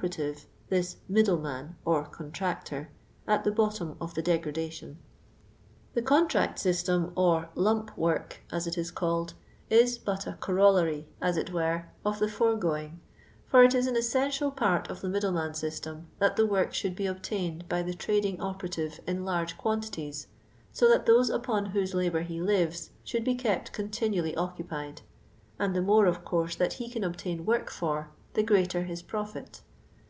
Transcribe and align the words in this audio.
ni' 0.00 0.08
tine, 0.08 0.34
th'iBtviiddieiHan 0.70 1.74
or 1.84 2.06
cuntnictor, 2.08 2.88
at 3.28 3.44
the 3.44 3.52
bottom 3.52 3.94
of 4.00 4.14
the 4.14 4.22
degradation." 4.22 4.98
The 5.94 6.02
•* 6.02 6.04
contract 6.04 6.58
system" 6.58 7.12
or 7.14 7.42
*• 7.42 7.48
lump 7.54 7.96
work," 7.96 8.40
as 8.50 8.66
it 8.66 8.76
is 8.76 8.90
called, 8.90 9.34
is 9.70 9.98
but 9.98 10.26
a 10.26 10.32
coroll:iry, 10.40 11.04
as 11.20 11.36
it 11.36 11.52
were, 11.52 11.84
of 12.04 12.18
the 12.18 12.26
foregoing; 12.28 13.00
for 13.46 13.62
it 13.62 13.74
is 13.76 13.86
an 13.86 13.94
essential 13.94 14.50
part 14.50 14.90
of 14.90 15.02
the 15.02 15.08
middle 15.10 15.30
man 15.30 15.54
system, 15.54 16.08
that 16.18 16.34
the 16.34 16.46
work 16.46 16.74
should 16.74 16.96
be 16.96 17.06
obt; 17.06 17.30
iincd 17.30 17.68
by 17.68 17.82
the 17.82 17.94
trading 17.94 18.40
operative 18.40 18.98
in 19.06 19.24
large 19.24 19.56
quantities, 19.56 20.26
so 20.72 20.88
that 20.88 21.06
those 21.06 21.30
upon 21.30 21.66
whose 21.66 21.94
labour 21.94 22.22
he 22.22 22.40
lives 22.40 22.90
should 23.04 23.22
be 23.22 23.34
kept 23.36 23.72
continiuilly 23.74 24.34
occu]>ied, 24.36 25.02
and 25.60 25.76
the 25.76 25.82
more, 25.82 26.06
of 26.06 26.24
course, 26.24 26.56
that 26.56 26.72
he 26.74 26.88
can 26.88 27.04
obtain 27.04 27.44
work 27.46 27.70
for, 27.70 28.10
the 28.34 28.42
greater 28.42 28.84
his 28.84 29.00
protit. 29.00 29.60